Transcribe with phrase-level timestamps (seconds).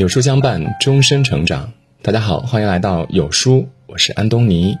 [0.00, 1.74] 有书相伴，终身成长。
[2.00, 4.74] 大家好，欢迎来到有书，我是安东尼。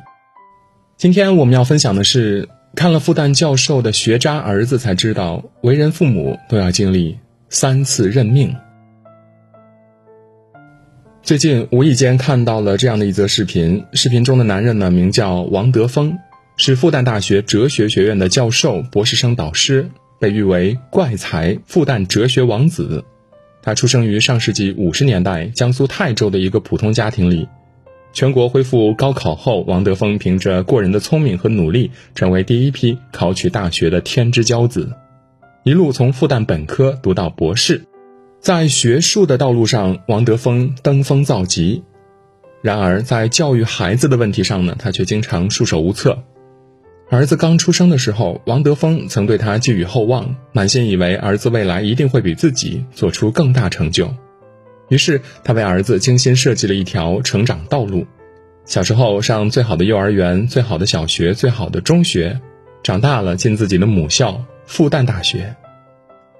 [0.96, 7.18] 今天我们要分享的是，看了复旦教授的学渣儿子，才知道为人父母都要经历
[7.50, 8.56] 三次认命。
[11.22, 16.16] 最近无意间看到了这样的一则视频，视频中的男人呢，名叫王德峰，
[16.56, 23.04] 是复旦大学哲学学院的教授、博士生导师，被誉为“怪才”复旦哲学王子。
[23.62, 27.48] 他出生于上世纪五十年代江苏泰州的一个普通家庭里。
[28.12, 34.92] 全国恢复高考后，王德峰凭着过人的聪明和努力，成为第一批考取大学的天之骄子，
[35.62, 37.84] 一路从复旦本科读到博士。
[38.40, 41.84] 在学术的道路上，王德峰登峰造极。
[42.62, 46.24] 然而，在教育孩子的问题上呢，他却经常束手无策。
[47.10, 54.14] 儿子刚出生的时候，王德峰曾对他寄予厚望，满心以为儿子未来一定会比自己做出更大成就。
[54.90, 58.06] 于是，他为儿子精心设计了一条成长道路：
[58.64, 62.40] 小时候上最好的幼儿园、最好的小学、最好的中学，
[62.84, 65.56] 长大了进自己的母校复旦大学。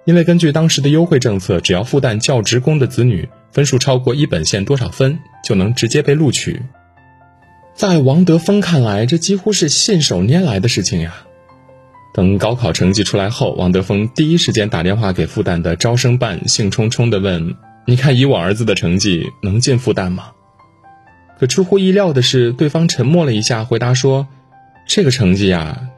[0.05, 6.63] 因为根据当时的优惠政策，只要复旦教职工的子女分数超过一本线多少分，就能直接被录取。
[7.75, 11.15] 在王德峰看来，这几乎是信手拈来的事情呀。
[12.13, 17.55] 等高考成绩出来后，王德峰第一时间打电话给复旦的招生办，兴冲冲地问
[17.87, 20.33] ：“你看，以我儿子的成绩，能进复旦吗？”
[21.39, 24.27] 可出乎意料的是，对方沉默了一下，回答说
[24.87, 25.89] ：“这个成绩呀，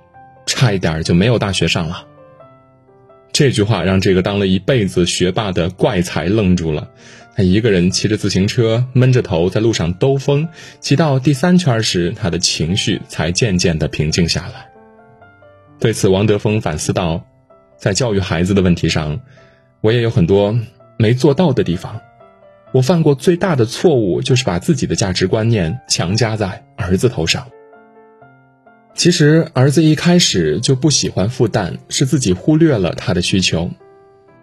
[0.46, 2.04] 差一点就没有大学上了。”
[3.32, 6.90] 这句话让这个当了一辈子学霸的怪才愣住了。
[7.34, 10.48] 他一个人骑着自行车，闷着头在路上兜风，
[10.80, 14.68] 骑到第三圈时，他的情绪才渐渐的平静下来。
[15.80, 17.24] 对此，王德峰反思道
[17.78, 19.18] ：“在教育孩子的问题上，
[19.80, 20.58] 我也有很多
[20.98, 22.00] 没做到的地方。
[22.70, 27.48] 我犯过最大的错误，就是把自己的价值观念强加在儿子头上。
[28.94, 33.70] 其实，儿子一开始就不喜欢复旦，是自己忽略了他的需求。”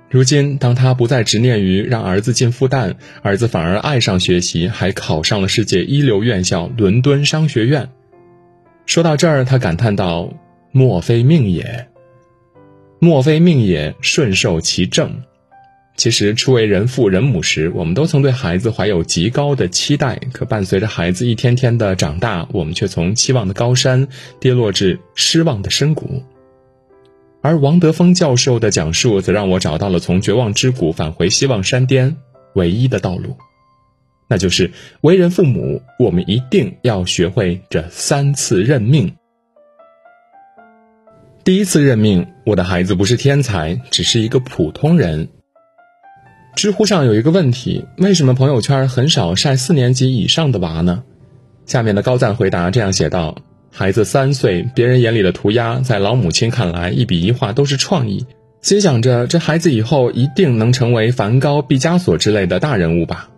[0.09, 7.89] 如今，当他不再执念于让儿子进复旦，儿子反而爱上学习，还考上了世界一流院校伦敦商学院。
[8.87, 10.33] 说到这儿，他感叹道
[10.73, 11.87] ：“莫非命也？
[12.97, 13.93] 莫非命也？
[14.01, 15.21] 顺受其正。”
[15.95, 24.07] 其实，初为人父人母时，我们都曾对孩子怀有极高的期待，可伴随着孩子一天天的长大，我们却从期望的高山
[24.39, 26.23] 跌落至失望的深谷。
[27.41, 32.17] 而王德峰教授的讲述，则让我找到了从绝望之谷返回希望山巅
[32.53, 33.37] 唯一的道路，
[34.27, 39.15] 那就是为人父母，我们一定要学会这三次认命。
[41.45, 45.29] 第一次认命，我的孩子不是天才，只是一个普通人。
[46.55, 51.03] 知乎上有一个问题：为什么朋友圈很少晒四年级以上的娃呢？
[51.65, 53.37] 下面的高赞回答这样写道。
[53.71, 58.25] 孩子三岁，别人眼里的涂鸦，在老母亲看来，一笔一画都是创意。
[58.61, 63.29] 心想着，这孩子以后一定能成为梵高、毕加索之类的大人物吧。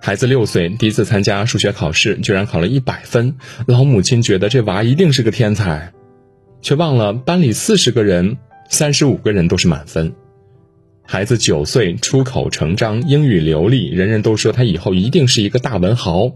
[0.00, 3.36] 孩子六岁，第一次参加数学考试，居然考了一百分。
[3.66, 5.92] 老母亲觉得这娃一定是个天才，
[6.62, 8.38] 却忘了班里四十个人，
[8.70, 10.14] 三十五个人都是满分。
[11.02, 16.32] 孩子九岁，出口成章，英语流利，人人都说他以后一定是一个大文豪。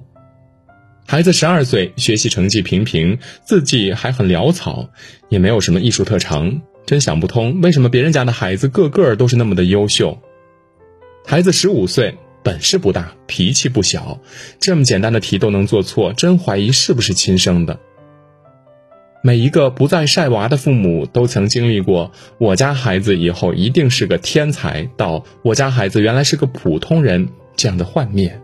[1.10, 4.90] 孩子十二岁，学习成绩平平，字迹还很潦草，
[5.28, 6.62] 也没有什么艺术特长。
[6.86, 10.16] 真想不通，为什么别人家的孩子个个都是那么的优秀？
[11.26, 14.20] 孩子十五岁，本事不大，脾气不小，
[14.60, 17.80] 这么简单的题都能做错，真怀疑是不是亲生的。
[19.20, 28.40] 每一个不再晒娃的父母，都曾经历过“我家孩子以后一定是个天才”到“我家孩子原来是个普通人”这样的幻灭。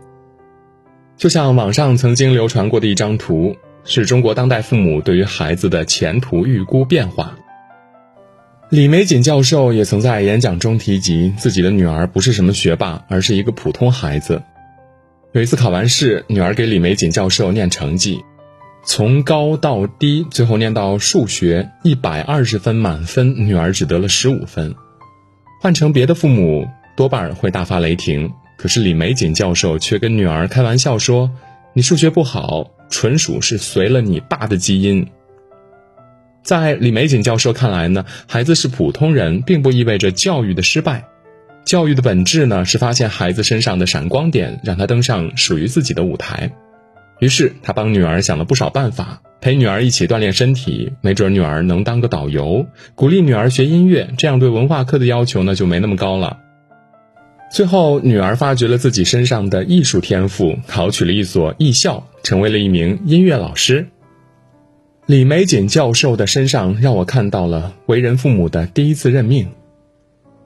[1.17, 7.35] 就像网上曾经流传过的一张图，是中国当代父母对于孩子的前途预估变化。
[8.69, 14.43] 李玫瑾教授也曾在演讲中提及，自己的女儿不是什么学霸，而是一个普通孩子。
[15.31, 18.23] 有一次考完试，女儿给李玫瑾教授念成绩，
[18.83, 24.75] 从高到低，最后念到数学一百二十分满分，女儿只得了十五分。
[25.61, 28.31] 换成别的父母，多半会大发雷霆。
[28.57, 31.31] 可是李玫瑾教授却跟女儿开玩笑说
[31.73, 35.07] ：“你数学不好，纯属是随了你爸的基因。”
[36.43, 41.05] 在李玫瑾教授看来呢，孩子是普通人，并不意味着教育的失败。
[41.65, 46.51] 教育的本质呢，是发现孩子身上的闪光点，让他登上属于自己的舞台。
[47.19, 52.65] 于是他帮女儿想了不少办法，陪女儿一起锻炼身体，没准女儿能当个导游；
[52.95, 56.39] 鼓励女儿学音乐，这样对文化课的要求呢就没那么高了。
[57.49, 63.87] 最后，女儿发掘了自己身上的艺术天赋，考取了一所艺校，成为了一名音乐老师。
[65.05, 69.47] 李玫瑾教授的身上，让我看到了为人父母的第一次认命。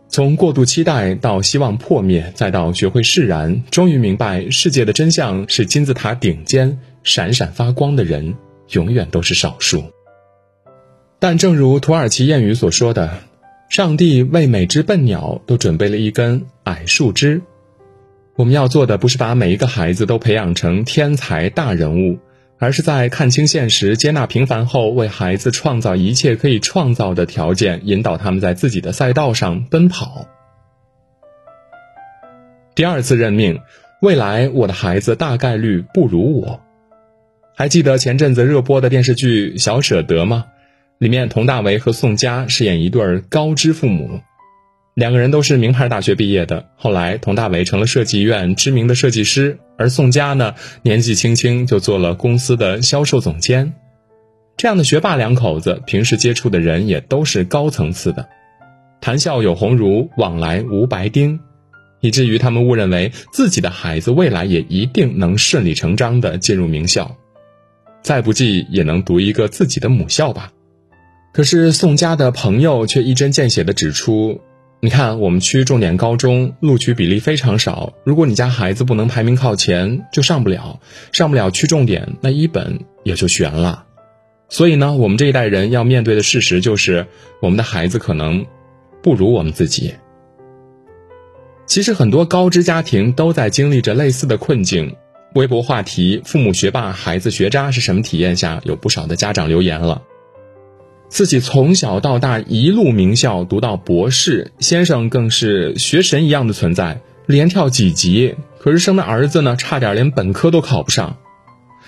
[0.09, 8.35] 从过度期待到希望破灭，再到学会释然，终于明白世界的真相是金字塔顶尖闪闪发光的人，
[8.69, 9.83] 永远都是少数。
[11.17, 13.30] 但正如土耳其谚语所说的。
[13.71, 17.41] 上帝为每只笨鸟都准备了一根矮树枝。
[18.35, 22.19] 我们要做的不是把每一个孩子都培养成天才大人物，
[22.59, 30.27] 而是在看清现实、接纳平凡后，为孩子创造一切可以创造的条件，引导他们在自己的赛道上奔跑。
[32.75, 33.61] 第二次任命，
[34.01, 36.59] 未来我的孩子大概率不如我。
[37.55, 40.47] 还记得前阵子热播的电视剧《小舍得》吗？
[41.01, 44.19] 里面，佟大为和宋佳饰演一对高知父母，
[44.93, 46.67] 两个人都是名牌大学毕业的。
[46.75, 50.53] 后来，佟大为成了设计院知名的设计师，而宋佳呢，
[50.83, 53.73] 年纪轻轻就做了公司的销售总监。
[54.57, 58.29] 这样的学霸两口子，平时接触的人也都是高层次的，
[59.01, 61.39] 谈笑有鸿儒，往来无白丁，
[61.99, 67.17] 以至于他们误认为自己的孩子未来也一定能顺理成章的进入名校，
[68.03, 70.51] 再不济也能读一个自己的母校吧。
[71.33, 74.41] 可是宋家的朋友却一针见血地指出
[74.81, 80.81] ：“你看，我们区重点高中录取比例非常少，如果你家孩子不能排名靠前，就上不了，
[81.13, 83.85] 上不了区重点，那一本也就悬了。
[84.49, 87.07] 所以呢，我们这一代人要面对的事实就是，
[87.41, 88.45] 我们的孩子可能
[89.01, 89.93] 不如我们自己。
[91.65, 94.97] 其实很多高知家庭都在经历着类似的困境。
[95.35, 98.35] 微博话题‘父母学霸，孩子学渣’是什么体验？
[98.35, 100.01] 下有不少的家长留言了。”
[101.11, 108.35] 自己从小到大一路名校读到博士，先生更是学神一样的存在，连跳几级。
[108.59, 111.17] 可是生的儿子呢，差点连本科都考不上。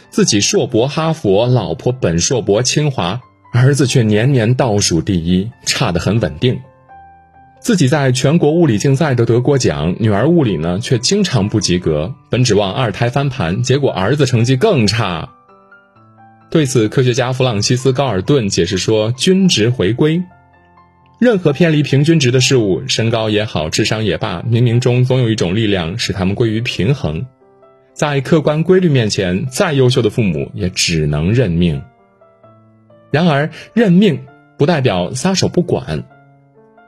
[0.09, 3.21] 自己硕博哈佛，老婆本硕博清华，
[3.53, 6.59] 儿子却年年倒数第一，差得很稳定。
[7.61, 12.13] 自己在全国物理竞赛都得过奖，女儿物理呢却经常不及格。
[12.29, 15.29] 本指望二胎翻盘，结果儿子成绩更差。
[16.53, 20.21] 对此，科学家弗朗西斯·高尔顿解释说：“均值回归，
[21.19, 27.25] 任何偏离平均值的事物，身高也好，智商也罢，冥冥中总有一种力量使他们归于平衡。
[27.93, 31.81] 在客观规律面前，再优秀的父母也只能认命。
[33.09, 34.19] 然而，认命
[34.55, 36.03] 不代表撒手不管。”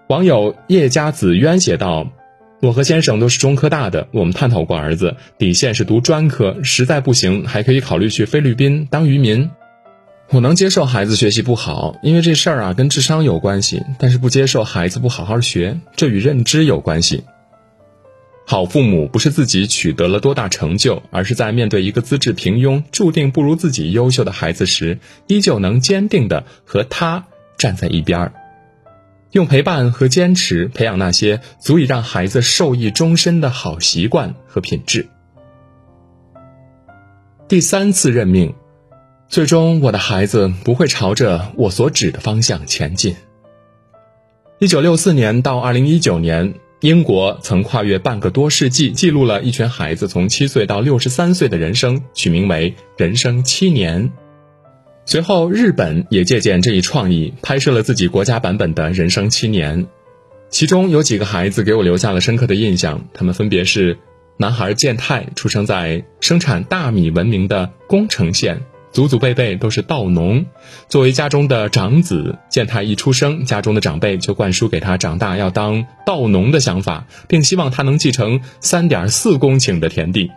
[0.10, 2.12] 网友叶家子渊写道。
[2.62, 9.52] 我和先生都是中科大的，我们探讨过儿子底线是读专科，实在不行还可以考虑去菲律宾当渔民。
[10.30, 17.24] 我能接受孩子学习不好，因为这事儿啊跟智商有关系，但是不接受孩子不好好学，这与认知有关系。
[18.48, 27.26] 好父母不是自己取得了多大成就，而是在面对一个资质平庸、注定不如自己优秀的孩子时，依旧能坚定的和他
[27.58, 28.34] 站在一边儿。
[29.36, 35.10] 用陪伴和坚持培养那些足以让孩子受益终身的好习惯和品质。
[37.50, 38.56] 第三次任命，
[39.28, 43.18] 最终我的孩子不会朝着我所指的方向前进。
[44.60, 54.14] 一九六四年到二零一九年，英国曾跨越半个多世纪，记录了一群孩子从七岁到六十三岁的人生，取名为“人生七年”。
[55.08, 59.86] 随后，日本也借鉴这一创意，拍摄了自己国家版本的人生七年。
[60.50, 64.00] 其中有几个孩子给我留下了深刻的印象，他们分别是：
[64.38, 70.44] 男孩健太，出生在生产大米闻名的宫城县，祖祖辈辈都是稻农。
[70.90, 80.32] 作为家中的长子，健太一出生，家中的长辈就灌输给他长大要当稻农的想法，并希望他能继承三点四公顷的田地。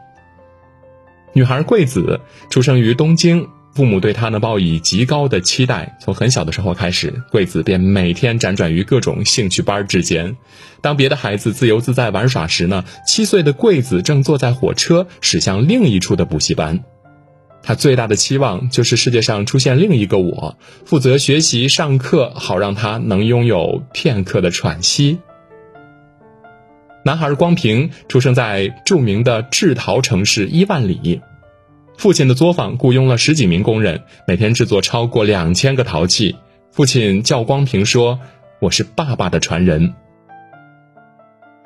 [1.32, 2.20] 女孩贵子
[2.50, 3.48] 出生于东京。
[3.75, 10.37] 父母对他呢抱以极高的期待，从很小的时候开始，贵子便每天辗转于各种兴趣班之间。
[10.80, 16.82] 当别的孩子自由自在玩耍时呢，七岁的贵子正坐在火车驶向另一处的补习班。
[17.62, 25.18] 他最大的期望就是世界上出现另一个我，负责学习上课，好让他能拥有片刻的喘息。
[27.04, 31.20] 男孩光平出生在著名的制陶城市伊万里。
[31.99, 36.37] 父亲的作坊雇佣了十几名工人，每天制作超过两千个陶器。
[36.71, 38.21] 父亲叫光平说
[38.62, 39.95] ：“我是爸爸的传人。”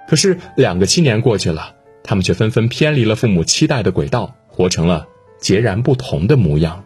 [0.08, 5.06] 可是两个七年过去了，他们却纷纷偏离了父母期待的轨道，活成了
[5.38, 6.82] 截然不同的模样。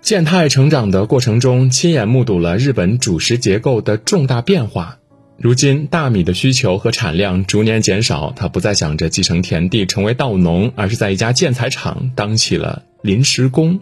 [0.00, 4.98] 健太成长的过程中，亲眼目睹了日本主食结构的重大变化。
[5.40, 13.78] 如今大米的需求和产量逐年减少，他不再想着继承田地成为稻农，而是在一家建材厂当起了临时工。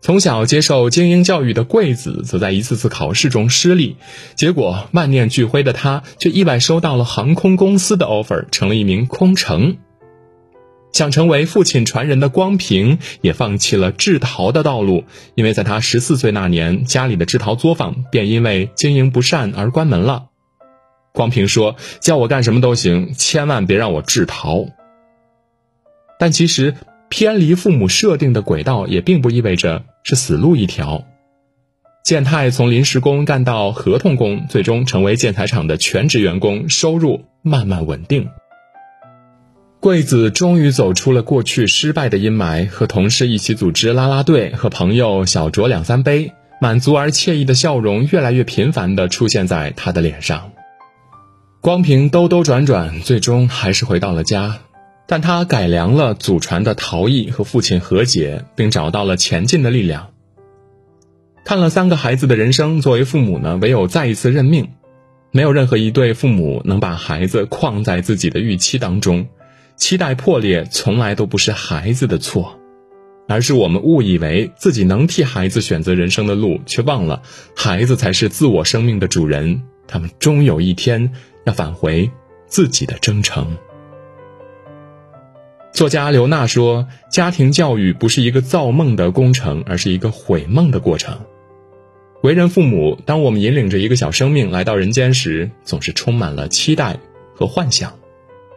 [0.00, 3.96] 从小接受精英教育的贵子，则在一次次考试中失利，
[4.36, 9.76] 结果万念俱灰的他，却意外收到了航空公司的 offer，成了一名空乘。
[10.92, 15.04] 想成为父亲传人的光平，也放弃了制陶的道路，
[15.34, 20.28] 因为在他十四岁那年，家里的制陶作坊便因为经营不善而关门了。
[21.14, 24.66] 光平说：“叫我干什么都行，千万别让我制陶。”
[26.18, 26.74] 但其实，
[27.08, 31.04] 偏离父母设定的轨道，也并不意味着是死路一条。
[32.02, 38.28] 建泰从临时工干到合同工，最终成为建材厂的全职员工，收入慢慢稳定。
[39.78, 50.50] 贵子终于走出了过去失败的阴霾，和同事一起组织啦啦队，和朋友小酌两三杯，满足而惬意的笑容越来越频繁地出现在他的脸上。
[51.64, 54.58] 光凭兜兜转转，最终还是回到了家，
[55.06, 60.10] 但他改良了祖传的陶艺，和父亲和解，并找到了前进的力量。
[61.42, 64.72] 看了三个孩子的人生，作为父母呢，唯有再一次认命，
[65.30, 69.26] 没有任何一对父母能把孩子框在自己的预期当中。
[69.76, 72.60] 期待破裂从来都不是孩子的错，
[73.26, 77.22] 而是我们误以为自己能替孩子选择人生的路，却忘了
[77.56, 79.62] 孩子才是自我生命的主人。
[79.86, 81.12] 他们终有一天
[81.44, 82.10] 要返回
[82.46, 83.56] 自己的征程。
[85.72, 91.18] 作家刘娜说：“家庭教育不是一个造梦的工程，而是一个毁梦的过程。
[92.22, 96.98] 为人父母，当我们引领着一个小生命来到人间时，总是充满了期待
[97.34, 97.94] 和幻想。”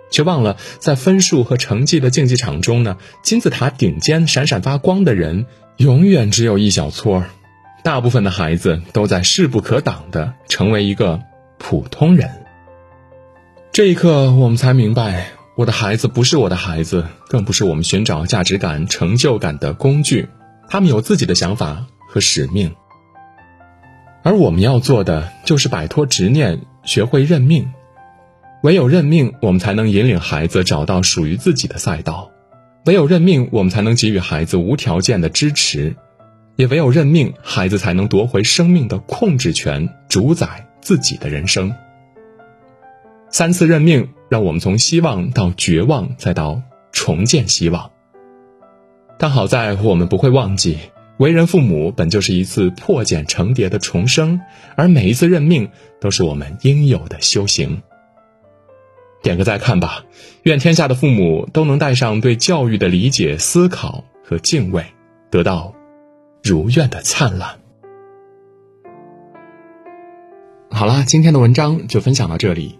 [0.10, 7.24] 却忘了，在分数和成绩的竞技场中呢，金字塔顶尖闪闪发光的人永远只有一小撮，
[7.84, 11.20] 大部分的孩子都在势不可挡的成为一个
[11.58, 12.30] 普通人。
[13.78, 20.30] 这一刻，我们才明白，我的孩子不是我的孩子，更不是我们寻找价值感、成就感的工具。
[20.68, 22.74] 他们有自己的想法和使命，
[24.24, 27.72] 而我们要做的就是摆脱执念，学会认命。
[28.64, 32.32] 唯有认命，我们才能引领孩子找到属于自己的赛道；
[32.86, 35.94] 唯有认命，我们才能给予孩子无条件的支持；
[36.56, 41.72] 也唯有认命，孩子才能夺回生命的控制权，主宰自己的人生。
[43.30, 47.92] 三次认命，让我们从希望到绝望，再到重建希望。
[49.20, 50.78] 但好在我们不会忘记，
[51.18, 54.40] 为人父母本就是一次破茧成蝶的重生，
[54.76, 55.70] 而每一次认命，
[56.00, 57.82] 都是我们应有的修行。
[59.24, 60.06] 点个再看吧，
[60.44, 64.86] 愿天下的父母都能带上对教育的理解、思考和敬畏，
[65.30, 65.74] 得到
[66.44, 67.58] 如愿的灿烂。
[70.70, 72.80] 好了，今天的文章就分享到这里。